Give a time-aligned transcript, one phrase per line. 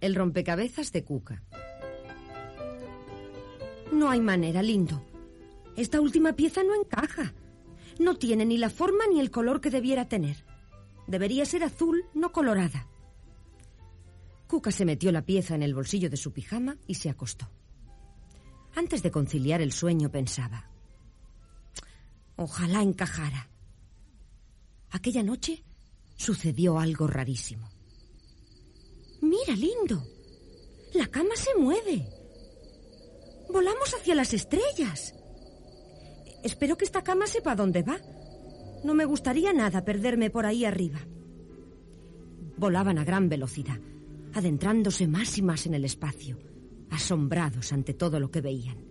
[0.00, 1.42] El rompecabezas de Cuca.
[3.92, 5.04] No hay manera, lindo.
[5.76, 7.34] Esta última pieza no encaja.
[7.98, 10.44] No tiene ni la forma ni el color que debiera tener.
[11.06, 12.86] Debería ser azul, no colorada.
[14.46, 17.50] Cuca se metió la pieza en el bolsillo de su pijama y se acostó.
[18.74, 20.70] Antes de conciliar el sueño pensaba,
[22.36, 23.48] ojalá encajara.
[24.90, 25.64] Aquella noche
[26.16, 27.68] sucedió algo rarísimo.
[29.48, 30.02] Mira, lindo,
[30.92, 32.06] la cama se mueve.
[33.50, 35.14] Volamos hacia las estrellas.
[36.44, 37.98] Espero que esta cama sepa dónde va.
[38.84, 40.98] No me gustaría nada perderme por ahí arriba.
[42.58, 43.80] Volaban a gran velocidad,
[44.34, 46.38] adentrándose más y más en el espacio,
[46.90, 48.84] asombrados ante todo lo que veían.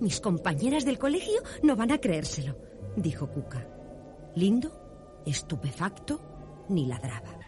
[0.00, 2.56] Mis compañeras del colegio no van a creérselo,
[2.96, 3.68] dijo Cuca.
[4.34, 7.41] Lindo, estupefacto, ni ladraba.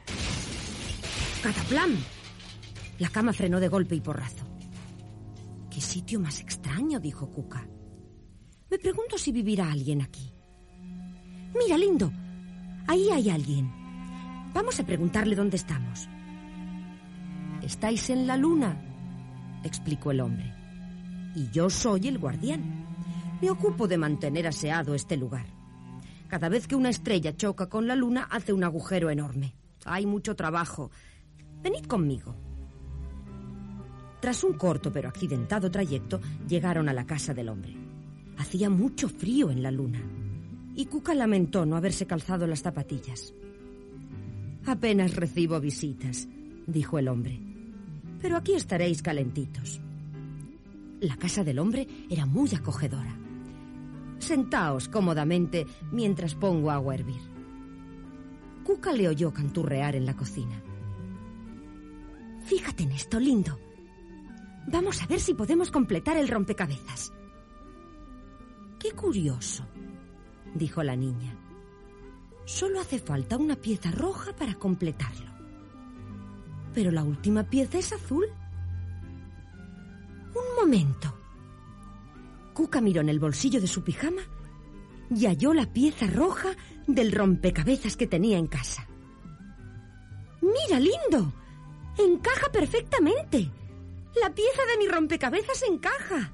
[1.44, 1.94] ¡Cataplam!
[3.00, 4.46] La cama frenó de golpe y porrazo.
[5.70, 6.98] ¡Qué sitio más extraño!
[6.98, 7.68] dijo Cuca.
[8.70, 10.32] Me pregunto si vivirá alguien aquí.
[11.54, 12.10] Mira, lindo,
[12.86, 13.70] ahí hay alguien.
[14.54, 16.08] Vamos a preguntarle dónde estamos.
[17.60, 18.80] Estáis en la luna,
[19.64, 20.50] explicó el hombre.
[21.34, 22.86] Y yo soy el guardián.
[23.42, 25.44] Me ocupo de mantener aseado este lugar.
[26.26, 29.54] Cada vez que una estrella choca con la luna hace un agujero enorme.
[29.84, 30.90] Hay mucho trabajo.
[31.64, 32.36] Venid conmigo.
[34.20, 37.74] Tras un corto pero accidentado trayecto, llegaron a la casa del hombre.
[38.36, 40.02] Hacía mucho frío en la luna
[40.74, 43.32] y Cuca lamentó no haberse calzado las zapatillas.
[44.66, 46.28] Apenas recibo visitas,
[46.66, 47.40] dijo el hombre.
[48.20, 49.80] Pero aquí estaréis calentitos.
[51.00, 53.16] La casa del hombre era muy acogedora.
[54.18, 57.22] Sentaos cómodamente mientras pongo agua a hervir.
[58.64, 60.62] Cuca le oyó canturrear en la cocina.
[62.44, 63.58] Fíjate en esto, lindo.
[64.66, 67.12] Vamos a ver si podemos completar el rompecabezas.
[68.78, 69.66] Qué curioso,
[70.54, 71.34] dijo la niña.
[72.44, 75.32] Solo hace falta una pieza roja para completarlo.
[76.74, 78.26] Pero la última pieza es azul.
[80.34, 81.14] Un momento.
[82.52, 84.22] Cuca miró en el bolsillo de su pijama
[85.10, 86.50] y halló la pieza roja
[86.86, 88.86] del rompecabezas que tenía en casa.
[90.42, 91.32] ¡Mira, lindo!
[91.98, 93.50] Encaja perfectamente.
[94.20, 96.32] La pieza de mi rompecabezas encaja.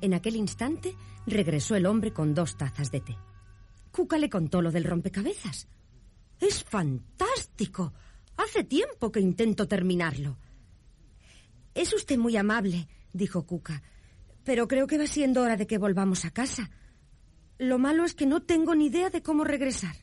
[0.00, 3.16] En aquel instante regresó el hombre con dos tazas de té.
[3.92, 5.68] Cuca le contó lo del rompecabezas.
[6.40, 7.92] Es fantástico.
[8.36, 10.38] Hace tiempo que intento terminarlo.
[11.74, 13.82] Es usted muy amable, dijo Cuca,
[14.44, 16.70] pero creo que va siendo hora de que volvamos a casa.
[17.58, 19.94] Lo malo es que no tengo ni idea de cómo regresar.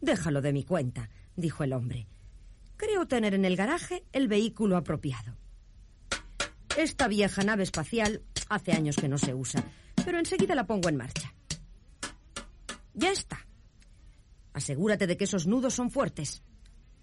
[0.00, 2.08] Déjalo de mi cuenta, dijo el hombre.
[2.76, 5.36] Creo tener en el garaje el vehículo apropiado.
[6.76, 9.64] Esta vieja nave espacial hace años que no se usa
[10.04, 11.34] pero enseguida la pongo en marcha.
[12.94, 13.46] Ya está.
[14.52, 16.42] Asegúrate de que esos nudos son fuertes.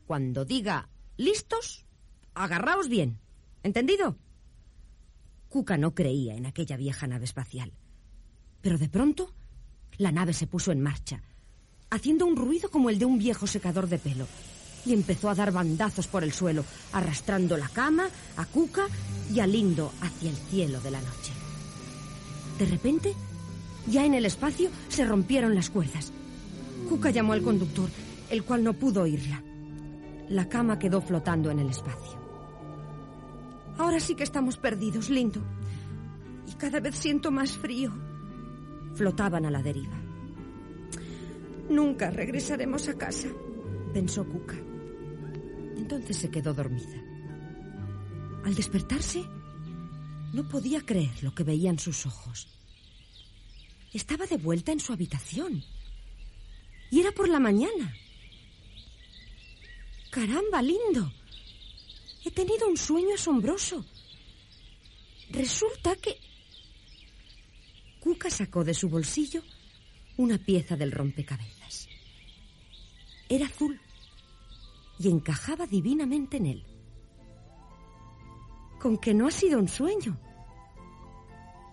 [0.05, 1.85] Cuando diga listos,
[2.33, 3.19] agarraos bien.
[3.63, 4.17] ¿Entendido?
[5.49, 7.73] Cuca no creía en aquella vieja nave espacial.
[8.61, 9.33] Pero de pronto,
[9.97, 11.21] la nave se puso en marcha,
[11.89, 14.27] haciendo un ruido como el de un viejo secador de pelo,
[14.86, 18.88] y empezó a dar bandazos por el suelo, arrastrando la cama, a Cuca
[19.34, 21.34] y a Lindo hacia el cielo de la noche.
[22.58, 23.14] De repente,
[23.88, 26.12] ya en el espacio se rompieron las cuerdas.
[26.90, 27.90] Cuca llamó al conductor,
[28.30, 29.42] el cual no pudo oírla.
[30.30, 32.19] La cama quedó flotando en el espacio.
[33.78, 35.42] Ahora sí que estamos perdidos, lindo.
[36.48, 37.92] Y cada vez siento más frío.
[38.94, 39.98] Flotaban a la deriva.
[41.69, 43.30] Nunca regresaremos a casa,
[43.91, 44.56] pensó Cuca.
[45.78, 47.02] Entonces se quedó dormida.
[48.44, 49.24] Al despertarse,
[50.34, 52.47] no podía creer lo que veían sus ojos.
[53.94, 55.63] Estaba de vuelta en su habitación.
[56.90, 57.94] Y era por la mañana.
[60.09, 61.12] Caramba, lindo.
[62.24, 63.86] He tenido un sueño asombroso.
[65.30, 66.18] Resulta que...
[68.00, 69.44] Cuca sacó de su bolsillo
[70.18, 71.88] una pieza del rompecabezas.
[73.30, 73.80] Era azul
[75.01, 76.65] y encajaba divinamente en él
[78.81, 80.18] con que no ha sido un sueño.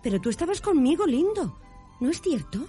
[0.03, 1.59] Pero tú estabas conmigo, lindo,
[1.99, 2.59] ¿no es cierto?